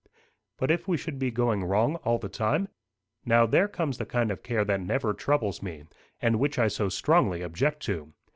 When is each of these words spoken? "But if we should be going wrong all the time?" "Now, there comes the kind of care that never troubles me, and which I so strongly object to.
"But 0.57 0.71
if 0.71 0.87
we 0.87 0.97
should 0.97 1.19
be 1.19 1.29
going 1.29 1.63
wrong 1.63 1.97
all 1.97 2.17
the 2.17 2.27
time?" 2.27 2.69
"Now, 3.23 3.45
there 3.45 3.67
comes 3.67 3.99
the 3.99 4.05
kind 4.07 4.31
of 4.31 4.41
care 4.41 4.65
that 4.65 4.81
never 4.81 5.13
troubles 5.13 5.61
me, 5.61 5.83
and 6.19 6.39
which 6.39 6.57
I 6.57 6.69
so 6.69 6.89
strongly 6.89 7.43
object 7.43 7.83
to. 7.83 8.11